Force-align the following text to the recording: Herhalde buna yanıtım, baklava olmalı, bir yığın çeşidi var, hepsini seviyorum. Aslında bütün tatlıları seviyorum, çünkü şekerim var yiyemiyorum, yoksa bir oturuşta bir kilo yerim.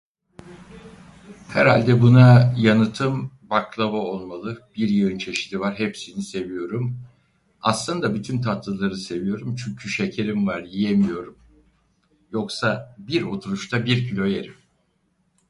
Herhalde 1.47 2.01
buna 2.01 2.55
yanıtım, 2.59 3.31
baklava 3.41 3.97
olmalı, 3.97 4.61
bir 4.75 4.89
yığın 4.89 5.17
çeşidi 5.17 5.59
var, 5.59 5.79
hepsini 5.79 6.21
seviyorum. 6.23 6.99
Aslında 7.61 8.15
bütün 8.15 8.41
tatlıları 8.41 8.97
seviyorum, 8.97 9.55
çünkü 9.55 9.89
şekerim 9.89 10.47
var 10.47 10.63
yiyemiyorum, 10.63 11.37
yoksa 12.31 12.95
bir 12.97 13.21
oturuşta 13.21 13.85
bir 13.85 14.09
kilo 14.09 14.25
yerim. 14.25 14.55